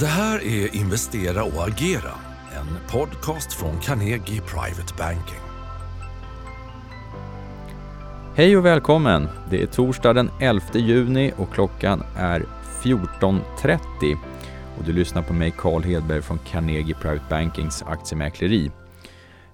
[0.00, 2.10] Det här är Investera och agera,
[2.56, 5.40] en podcast från Carnegie Private Banking.
[8.36, 9.28] Hej och välkommen!
[9.50, 12.44] Det är torsdag den 11 juni och klockan är
[12.82, 13.78] 14.30
[14.78, 18.70] och du lyssnar på mig Carl Hedberg från Carnegie Private Bankings aktiemäkleri.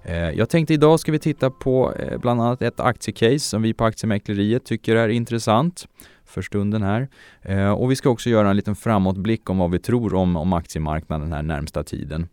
[0.03, 3.73] Eh, jag tänkte idag ska vi titta på eh, bland annat ett aktiecase som vi
[3.73, 5.87] på aktiemäkleriet tycker är intressant
[6.31, 7.07] för stunden här.
[7.41, 10.53] Eh, och vi ska också göra en liten framåtblick om vad vi tror om, om
[10.53, 12.27] aktiemarknaden här närmsta tiden.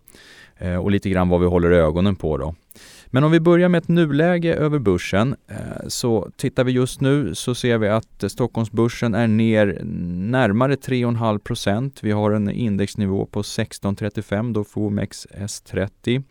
[0.59, 2.55] Eh, och lite grann vad vi håller ögonen på då.
[3.07, 5.57] Men om vi börjar med ett nuläge över börsen eh,
[5.89, 9.81] så tittar vi just nu så ser vi att Stockholmsbörsen är ner
[10.31, 11.99] närmare 3,5 procent.
[12.03, 16.23] Vi har en indexnivå på 1635 då för OMXS30.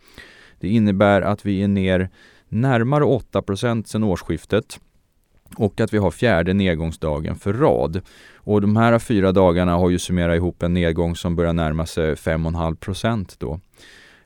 [0.60, 2.10] Det innebär att vi är ner
[2.48, 4.80] närmare 8% sedan årsskiftet
[5.56, 8.00] och att vi har fjärde nedgångsdagen för rad.
[8.36, 12.14] Och de här fyra dagarna har ju summerat ihop en nedgång som börjar närma sig
[12.14, 13.60] 5,5 då.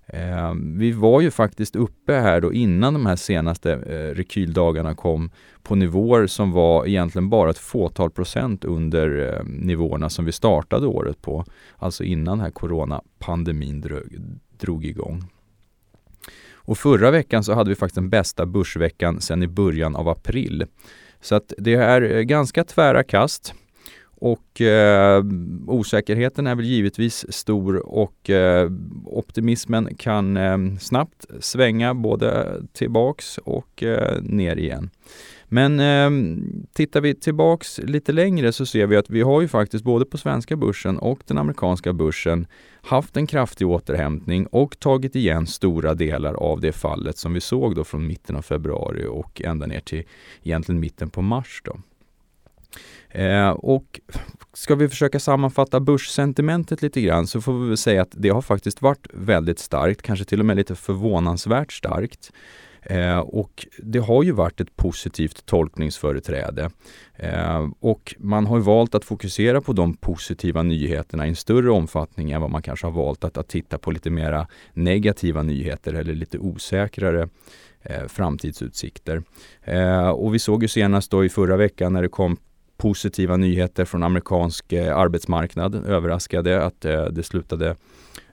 [0.07, 5.31] Eh, vi var ju faktiskt uppe här då innan de här senaste eh, rekyldagarna kom
[5.63, 10.87] på nivåer som var egentligen bara ett fåtal procent under eh, nivåerna som vi startade
[10.87, 11.45] året på.
[11.77, 14.19] Alltså innan här coronapandemin drog,
[14.59, 15.25] drog igång.
[16.65, 20.67] Och förra veckan så hade vi faktiskt den bästa börsveckan sedan i början av april.
[21.23, 23.55] Så att det är eh, ganska tvära kast.
[24.05, 25.25] Och eh,
[25.67, 28.71] osäkerheten är väl givetvis stor och eh,
[29.07, 34.91] optimismen kan eh, snabbt svänga både tillbaks och eh, ner igen.
[35.53, 36.11] Men eh,
[36.73, 40.19] tittar vi tillbaks lite längre så ser vi att vi har ju faktiskt både på
[40.19, 42.47] svenska börsen och den amerikanska börsen
[42.83, 47.75] haft en kraftig återhämtning och tagit igen stora delar av det fallet som vi såg
[47.75, 50.05] då från mitten av februari och ända ner till
[50.43, 51.63] egentligen mitten på mars.
[51.65, 51.79] Då.
[53.21, 54.01] Eh, och
[54.53, 58.43] ska vi försöka sammanfatta börssentimentet lite grann så får vi väl säga att det har
[58.43, 62.33] faktiskt varit väldigt starkt, kanske till och med lite förvånansvärt starkt.
[62.83, 66.71] Eh, och det har ju varit ett positivt tolkningsföreträde.
[67.17, 72.31] Eh, och man har valt att fokusera på de positiva nyheterna i en större omfattning
[72.31, 76.15] än vad man kanske har valt att, att titta på lite mera negativa nyheter eller
[76.15, 77.29] lite osäkrare
[77.83, 79.23] eh, framtidsutsikter.
[79.63, 82.37] Eh, och vi såg ju senast då i förra veckan när det kom
[82.83, 87.77] positiva nyheter från amerikansk eh, arbetsmarknad överraskade att eh, det slutade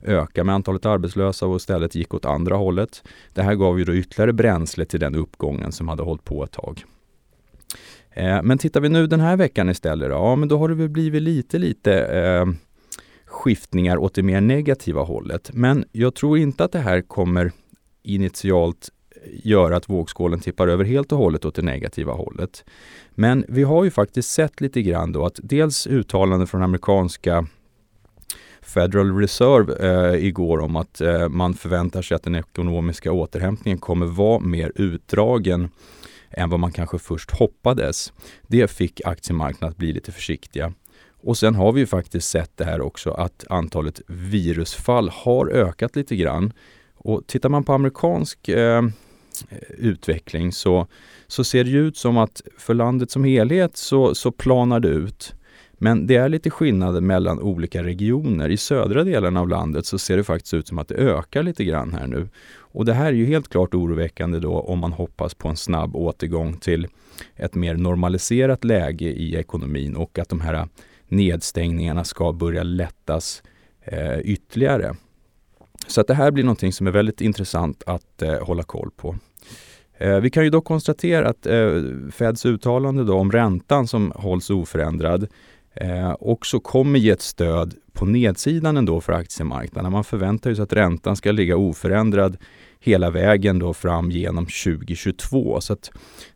[0.01, 3.03] öka med antalet arbetslösa och istället gick åt andra hållet.
[3.33, 6.51] Det här gav ju då ytterligare bränsle till den uppgången som hade hållit på ett
[6.51, 6.83] tag.
[8.11, 10.75] Eh, men tittar vi nu den här veckan istället då, ja men då har det
[10.75, 12.45] väl blivit lite, lite eh,
[13.25, 15.49] skiftningar åt det mer negativa hållet.
[15.53, 17.51] Men jag tror inte att det här kommer
[18.03, 18.89] initialt
[19.43, 22.65] göra att vågskålen tippar över helt och hållet åt det negativa hållet.
[23.09, 27.47] Men vi har ju faktiskt sett lite grann då att dels uttalanden från amerikanska
[28.61, 34.05] Federal Reserve eh, igår om att eh, man förväntar sig att den ekonomiska återhämtningen kommer
[34.05, 35.69] vara mer utdragen
[36.29, 38.13] än vad man kanske först hoppades.
[38.47, 40.73] Det fick aktiemarknaden att bli lite försiktiga.
[41.21, 45.95] Och sen har vi ju faktiskt sett det här också att antalet virusfall har ökat
[45.95, 46.53] lite grann.
[46.95, 48.81] Och tittar man på amerikansk eh,
[49.77, 50.87] utveckling så,
[51.27, 55.35] så ser det ut som att för landet som helhet så, så planar det ut.
[55.81, 58.49] Men det är lite skillnader mellan olika regioner.
[58.49, 61.63] I södra delen av landet så ser det faktiskt ut som att det ökar lite
[61.63, 62.29] grann här nu.
[62.57, 65.95] Och det här är ju helt klart oroväckande då om man hoppas på en snabb
[65.95, 66.87] återgång till
[67.35, 70.67] ett mer normaliserat läge i ekonomin och att de här
[71.07, 73.43] nedstängningarna ska börja lättas
[73.81, 74.95] eh, ytterligare.
[75.87, 79.15] Så att det här blir någonting som är väldigt intressant att eh, hålla koll på.
[79.99, 84.49] Eh, vi kan ju dock konstatera att eh, Feds uttalande då om räntan som hålls
[84.49, 85.27] oförändrad
[85.73, 89.91] eh, också kommer ge ett stöd på nedsidan ändå för aktiemarknaden.
[89.91, 92.37] Man förväntar sig att räntan ska ligga oförändrad
[92.79, 95.61] hela vägen då fram genom 2022.
[95.61, 95.91] Så att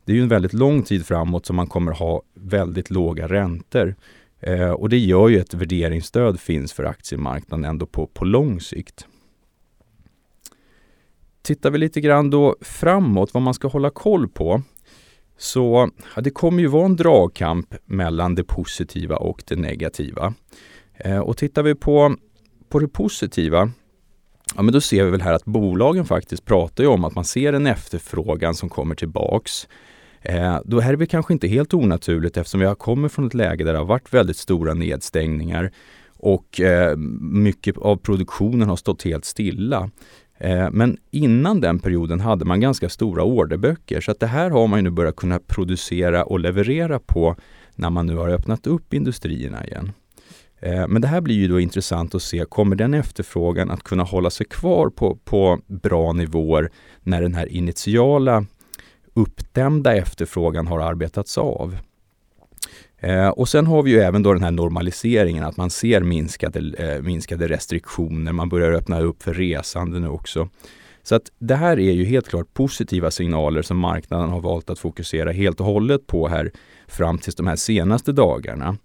[0.06, 3.96] det är ju en väldigt lång tid framåt som man kommer ha väldigt låga räntor.
[4.40, 9.08] Eh, och det gör ju ett värderingsstöd finns för aktiemarknaden ändå på, på lång sikt.
[11.43, 14.61] Tittar vi lite grann då framåt, vad man ska hålla koll på,
[15.37, 20.34] så ja, det kommer ju vara en dragkamp mellan det positiva och det negativa.
[20.97, 22.16] Eh, och tittar vi på,
[22.69, 23.72] på det positiva,
[24.55, 27.25] ja men då ser vi väl här att bolagen faktiskt pratar ju om att man
[27.25, 29.67] ser en efterfrågan som kommer tillbaks.
[30.22, 33.63] Eh, då är det kanske inte helt onaturligt eftersom vi har kommit från ett läge
[33.63, 35.72] där det har varit väldigt stora nedstängningar
[36.23, 39.89] och eh, mycket av produktionen har stått helt stilla.
[40.38, 44.68] Eh, men innan den perioden hade man ganska stora orderböcker så att det här har
[44.68, 47.35] man ju nu börjat kunna producera och leverera på
[47.76, 49.91] när man nu har öppnat upp industrierna igen.
[50.59, 54.03] Eh, men det här blir ju då intressant att se, kommer den efterfrågan att kunna
[54.03, 56.72] hålla sig kvar på, på bra nivåer
[57.02, 58.46] när den här initiala
[59.14, 61.78] uppdämda efterfrågan har arbetats av?
[63.03, 66.59] Eh, och sen har vi ju även då den här normaliseringen, att man ser minskade,
[66.78, 70.50] eh, minskade restriktioner, man börjar öppna upp för resande nu också.
[71.03, 74.79] Så att det här är ju helt klart positiva signaler som marknaden har valt att
[74.79, 76.52] fokusera helt och hållet på här
[76.88, 78.78] fram till de här senaste dagarna.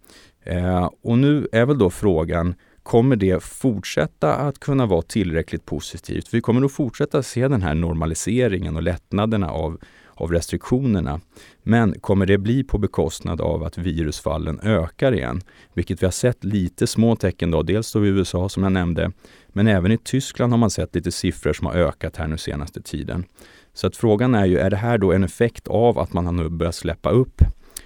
[0.44, 6.34] Eh, och nu är väl då frågan, kommer det fortsätta att kunna vara tillräckligt positivt?
[6.34, 9.78] Vi kommer nog fortsätta se den här normaliseringen och lättnaderna av,
[10.20, 11.20] av restriktionerna.
[11.62, 15.40] Men kommer det bli på bekostnad av att virusfallen ökar igen?
[15.74, 19.12] Vilket vi har sett lite små tecken då, dels då i USA som jag nämnde,
[19.48, 22.82] men även i Tyskland har man sett lite siffror som har ökat här nu senaste
[22.82, 23.24] tiden.
[23.72, 26.32] Så att frågan är ju, är det här då en effekt av att man har
[26.32, 27.42] nu börjat släppa upp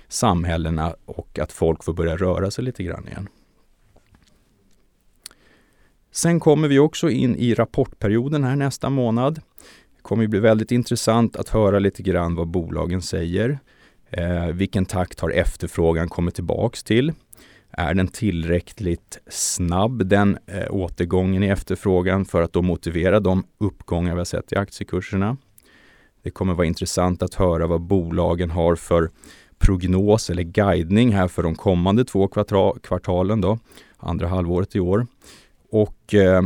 [0.08, 3.28] samhällena och att folk får börja röra sig lite grann igen.
[6.10, 9.40] Sen kommer vi också in i rapportperioden här nästa månad.
[10.02, 13.58] Det kommer bli väldigt intressant att höra lite grann vad bolagen säger.
[14.10, 17.12] Eh, vilken takt har efterfrågan kommit tillbaks till?
[17.70, 24.12] Är den tillräckligt snabb, den eh, återgången i efterfrågan för att då motivera de uppgångar
[24.12, 25.36] vi har sett i aktiekurserna?
[26.22, 29.10] Det kommer vara intressant att höra vad bolagen har för
[29.58, 32.28] prognos eller guidning här för de kommande två
[32.82, 33.58] kvartalen då,
[33.96, 35.06] andra halvåret i år.
[35.70, 36.42] Och eh,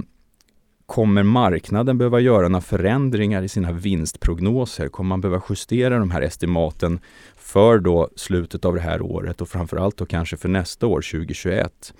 [0.87, 4.89] kommer marknaden behöva göra några förändringar i sina vinstprognoser?
[4.89, 7.01] Kommer man behöva justera de här estimaten
[7.37, 11.95] för då slutet av det här året och framförallt då kanske för nästa år, 2021?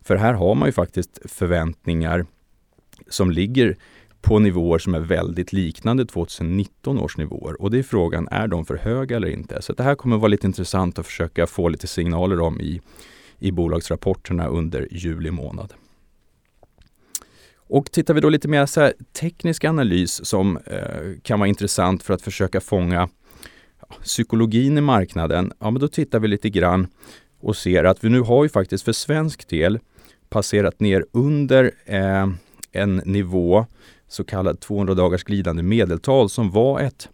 [0.00, 2.26] För här har man ju faktiskt förväntningar
[3.08, 3.76] som ligger
[4.20, 7.62] på nivåer som är väldigt liknande 2019 års nivåer.
[7.62, 9.62] Och det är frågan, är de för höga eller inte?
[9.62, 12.80] Så det här kommer vara lite intressant att försöka få lite signaler om i,
[13.38, 15.72] i bolagsrapporterna under juli månad.
[17.72, 22.02] Och tittar vi då lite mer så här, teknisk analys som eh, kan vara intressant
[22.02, 23.08] för att försöka fånga
[23.80, 25.52] ja, psykologin i marknaden.
[25.58, 26.86] Ja, men då tittar vi lite grann
[27.40, 29.78] och ser att vi nu har ju faktiskt för svensk del
[30.28, 32.28] passerat ner under eh,
[32.72, 33.66] en nivå
[34.08, 37.08] så kallad 200 dagars glidande medeltal som var ett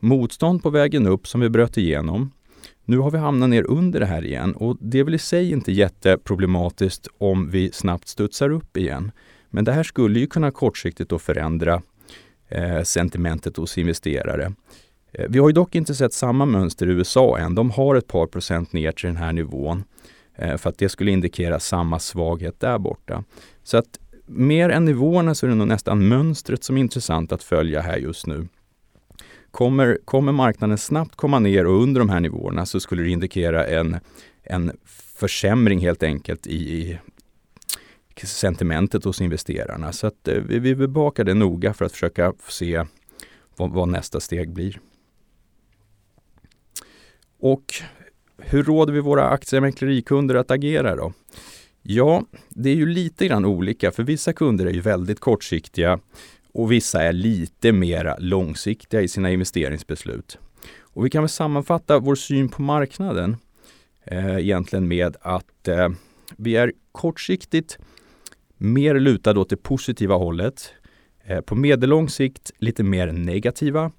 [0.00, 2.32] motstånd på vägen upp som vi bröt igenom.
[2.84, 5.50] Nu har vi hamnat ner under det här igen och det är väl i sig
[5.52, 9.12] inte jätteproblematiskt om vi snabbt studsar upp igen.
[9.54, 11.82] Men det här skulle ju kunna kortsiktigt då förändra
[12.48, 14.52] eh, sentimentet hos investerare.
[15.12, 17.54] Eh, vi har ju dock inte sett samma mönster i USA än.
[17.54, 19.84] De har ett par procent ner till den här nivån
[20.36, 23.24] eh, för att det skulle indikera samma svaghet där borta.
[23.62, 27.42] Så att mer än nivåerna så är det nog nästan mönstret som är intressant att
[27.42, 28.48] följa här just nu.
[29.50, 33.66] Kommer, kommer marknaden snabbt komma ner och under de här nivåerna så skulle det indikera
[33.66, 33.96] en,
[34.42, 34.72] en
[35.18, 36.98] försämring helt enkelt i, i
[38.20, 39.92] sentimentet hos investerarna.
[39.92, 42.84] Så att eh, vi, vi bevakar det noga för att försöka se
[43.56, 44.80] vad, vad nästa steg blir.
[47.38, 47.74] Och
[48.38, 51.12] hur råder vi våra aktiemäklerikunder att agera då?
[51.82, 56.00] Ja, det är ju lite grann olika för vissa kunder är ju väldigt kortsiktiga
[56.52, 60.38] och vissa är lite mera långsiktiga i sina investeringsbeslut.
[60.80, 63.36] Och vi kan väl sammanfatta vår syn på marknaden
[64.04, 65.88] eh, egentligen med att eh,
[66.36, 67.78] vi är kortsiktigt
[68.64, 70.72] mer lutade åt det positiva hållet.
[71.24, 73.90] Eh, på medellång sikt lite mer negativa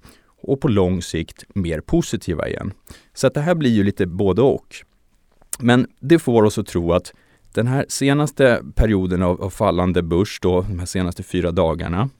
[0.42, 2.72] och på lång sikt mer positiva igen.
[3.14, 4.76] Så att det här blir ju lite både och.
[5.58, 7.14] Men det får oss att tro att
[7.52, 12.10] den här senaste perioden av, av fallande börs, då, de här senaste fyra dagarna,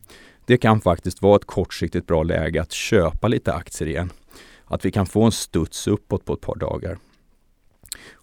[0.46, 4.10] det kan faktiskt vara ett kortsiktigt bra läge att köpa lite aktier igen.
[4.64, 6.98] Att vi kan få en studs uppåt på ett par dagar.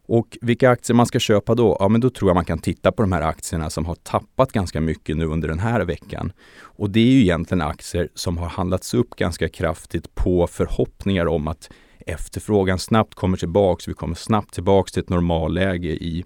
[0.07, 1.77] Och vilka aktier man ska köpa då?
[1.79, 4.51] Ja, men då tror jag man kan titta på de här aktierna som har tappat
[4.51, 6.31] ganska mycket nu under den här veckan.
[6.61, 11.47] Och det är ju egentligen aktier som har handlats upp ganska kraftigt på förhoppningar om
[11.47, 11.69] att
[12.05, 13.87] efterfrågan snabbt kommer tillbaks.
[13.87, 16.25] Vi kommer snabbt tillbaks till ett normalläge i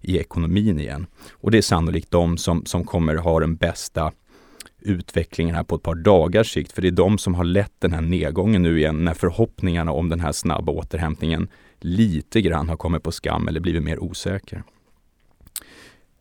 [0.00, 1.06] i ekonomin igen.
[1.30, 4.12] Och det är sannolikt de som, som kommer ha den bästa
[4.80, 6.72] utvecklingen här på ett par dagars sikt.
[6.72, 10.08] För det är de som har lett den här nedgången nu igen när förhoppningarna om
[10.08, 11.48] den här snabba återhämtningen
[11.80, 14.62] lite grann har kommit på skam eller blivit mer osäker.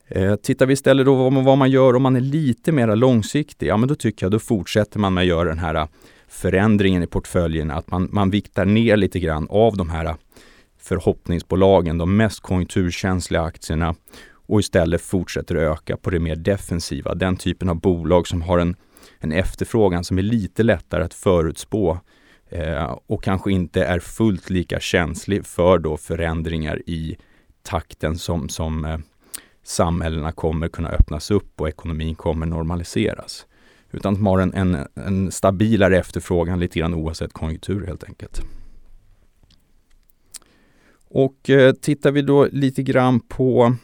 [0.07, 2.95] Eh, tittar vi istället då vad man, vad man gör om man är lite mer
[2.95, 5.87] långsiktig, ja men då tycker jag då fortsätter man med att göra den här eh,
[6.27, 10.15] förändringen i portföljen, att man, man viktar ner lite grann av de här eh,
[10.79, 13.95] förhoppningsbolagen, de mest konjunkturkänsliga aktierna
[14.47, 18.75] och istället fortsätter öka på det mer defensiva, den typen av bolag som har en,
[19.19, 21.99] en efterfrågan som är lite lättare att förutspå
[22.49, 27.17] eh, och kanske inte är fullt lika känslig för då förändringar i
[27.63, 28.97] takten som, som eh,
[29.63, 33.45] samhällena kommer kunna öppnas upp och ekonomin kommer normaliseras.
[33.91, 38.41] Utan att man har en, en, en stabilare efterfrågan lite grann oavsett konjunktur helt enkelt.
[41.09, 43.75] Och eh, tittar vi då lite grann på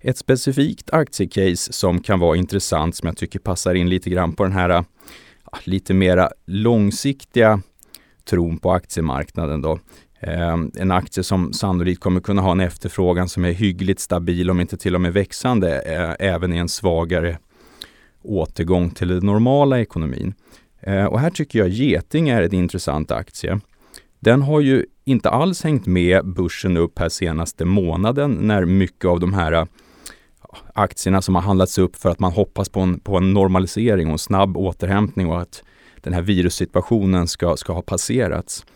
[0.00, 4.42] ett specifikt aktiecase som kan vara intressant som jag tycker passar in lite grann på
[4.42, 4.82] den här eh,
[5.64, 7.60] lite mera långsiktiga
[8.24, 9.78] tron på aktiemarknaden då.
[10.20, 14.60] Ehm, en aktie som sannolikt kommer kunna ha en efterfrågan som är hyggligt stabil, om
[14.60, 17.38] inte till och med växande, eh, även i en svagare
[18.22, 20.34] återgång till den normala ekonomin.
[20.80, 23.60] Ehm, och här tycker jag Geting är en intressant aktie.
[24.20, 29.20] Den har ju inte alls hängt med börsen upp här senaste månaden när mycket av
[29.20, 29.66] de här
[30.74, 34.12] aktierna som har handlats upp för att man hoppas på en, på en normalisering och
[34.12, 35.62] en snabb återhämtning och att
[36.00, 38.66] den här virussituationen ska, ska ha passerats.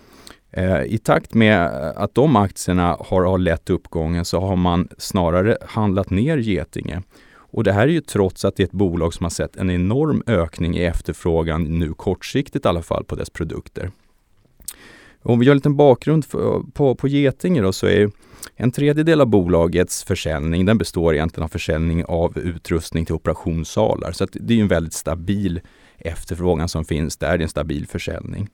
[0.50, 5.56] Eh, I takt med att de aktierna har, har lett uppgången så har man snarare
[5.66, 7.02] handlat ner Getinge.
[7.34, 9.70] Och det här är ju trots att det är ett bolag som har sett en
[9.70, 13.90] enorm ökning i efterfrågan nu kortsiktigt i alla fall på dess produkter.
[15.22, 18.10] Om vi gör en liten bakgrund för, på, på Getinge då så är
[18.56, 24.12] en tredjedel av bolagets försäljning den består egentligen av försäljning av utrustning till operationssalar.
[24.12, 25.60] Så det är en väldigt stabil
[25.98, 28.48] efterfrågan som finns där, det är en stabil försäljning.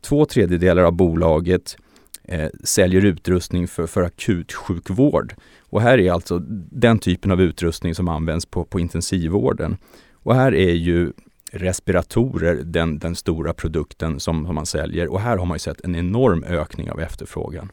[0.00, 1.76] Två tredjedelar av bolaget
[2.24, 5.34] eh, säljer utrustning för, för akutsjukvård.
[5.60, 6.38] Och här är alltså
[6.70, 9.76] den typen av utrustning som används på, på intensivvården.
[10.12, 11.12] Och här är ju
[11.52, 15.96] respiratorer den, den stora produkten som, som man säljer och här har man sett en
[15.96, 17.72] enorm ökning av efterfrågan.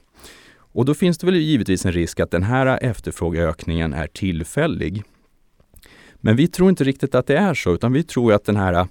[0.78, 5.04] Och då finns det väl givetvis en risk att den här efterfrågeökningen är tillfällig.
[6.16, 8.88] Men vi tror inte riktigt att det är så, utan vi tror att den här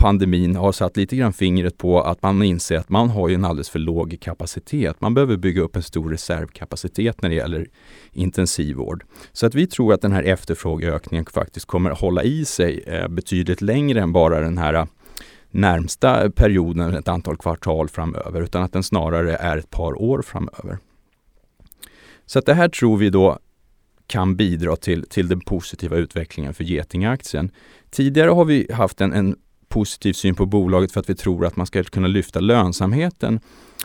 [0.00, 3.70] pandemin har satt lite grann fingret på att man inser att man har en alldeles
[3.70, 5.00] för låg kapacitet.
[5.00, 7.66] Man behöver bygga upp en stor reservkapacitet när det gäller
[8.12, 9.04] intensivvård.
[9.32, 13.08] Så att vi tror att den här efterfrågeökningen faktiskt kommer att hålla i sig eh,
[13.08, 14.84] betydligt längre än bara den här eh,
[15.50, 20.78] närmsta perioden, ett antal kvartal framöver, utan att den snarare är ett par år framöver.
[22.26, 23.38] Så att det här tror vi då
[24.06, 27.50] kan bidra till, till den positiva utvecklingen för Getingaktien.
[27.90, 29.36] Tidigare har vi haft en, en
[29.70, 33.40] positiv syn på bolaget för att vi tror att man ska kunna lyfta lönsamheten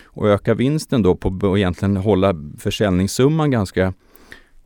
[0.06, 3.94] och öka vinsten då på och egentligen hålla försäljningssumman ganska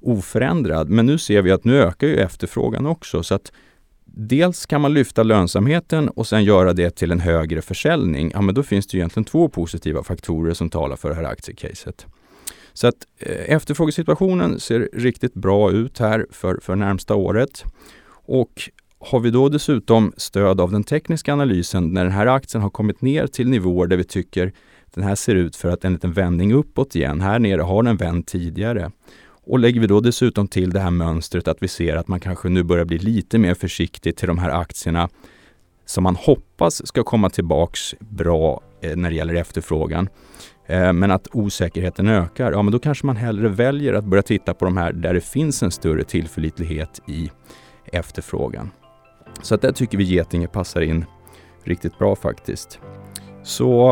[0.01, 0.89] oförändrad.
[0.89, 3.51] Men nu ser vi att nu ökar ju efterfrågan också så att
[4.05, 8.31] dels kan man lyfta lönsamheten och sen göra det till en högre försäljning.
[8.33, 12.05] Ja, men då finns det egentligen två positiva faktorer som talar för det här aktiecaset.
[12.73, 17.63] Så att eh, efterfrågesituationen ser riktigt bra ut här för, för närmsta året.
[18.25, 18.69] Och
[19.00, 23.01] har vi då dessutom stöd av den tekniska analysen när den här aktien har kommit
[23.01, 24.53] ner till nivåer där vi tycker
[24.94, 27.22] den här ser ut för att en liten vändning uppåt igen.
[27.22, 28.91] Här nere har den vänt tidigare.
[29.44, 32.50] Och lägger vi då dessutom till det här mönstret att vi ser att man kanske
[32.50, 35.10] nu börjar bli lite mer försiktig till de här aktierna
[35.86, 40.10] som man hoppas ska komma tillbaks bra eh, när det gäller efterfrågan.
[40.65, 44.53] Eh, men att osäkerheten ökar, ja men då kanske man hellre väljer att börja titta
[44.53, 47.32] på de här där det finns en större tillförlitlighet i
[47.86, 48.72] efterfrågan.
[49.41, 51.05] Så att där tycker vi Getinge passar in
[51.63, 52.79] riktigt bra faktiskt.
[53.43, 53.91] Så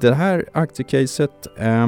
[0.00, 1.86] det här aktiecaset eh,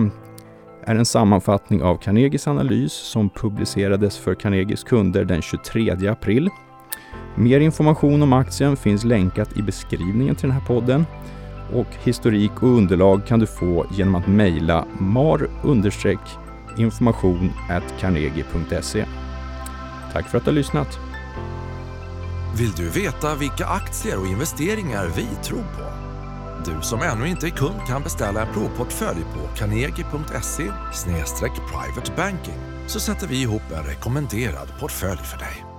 [0.85, 6.51] är en sammanfattning av Carnegies analys som publicerades för Carnegies kunder den 23 april.
[7.37, 11.07] Mer information om aktien finns länkat i beskrivningen till den här podden
[11.73, 17.53] och historik och underlag kan du få genom att mejla mar-information
[18.01, 19.05] carnegie.se.
[20.13, 21.12] Tack för att du har lyssnat!
[22.55, 25.93] Vill du veta vilka aktier och investeringar vi tror på?
[26.65, 30.73] Du som ännu inte är kund kan beställa en provportfölj på carnegie.se
[31.73, 35.72] privatebanking så sätter vi ihop en rekommenderad portfölj för dig.